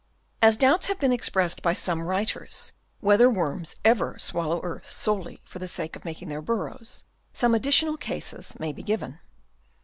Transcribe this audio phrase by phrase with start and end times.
[0.41, 5.59] As doubts have been expressed by some writers whether worms ever swallow earth solely for
[5.59, 9.19] the sake of making their burrows, some additional cases may be given.